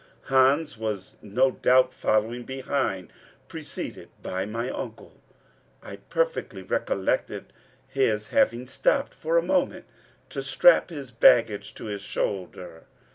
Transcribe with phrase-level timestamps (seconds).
[0.23, 3.13] Hans was no doubt following behind
[3.47, 5.21] preceded by my uncle.
[5.83, 7.53] I perfectly recollected
[7.87, 9.85] his having stopped for a moment
[10.31, 12.85] to strap his baggage on his shoulder.